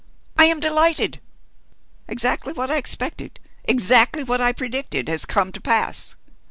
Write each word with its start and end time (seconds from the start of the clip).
I 0.35 0.45
am 0.45 0.59
delighted. 0.59 1.21
Exactly 2.07 2.53
what 2.53 2.71
I 2.71 2.77
expected, 2.77 3.39
exactly 3.65 4.23
what 4.23 4.41
I 4.41 4.51
predicted, 4.51 5.07
has 5.07 5.25
come 5.25 5.51
to 5.51 5.61
pass. 5.61 6.15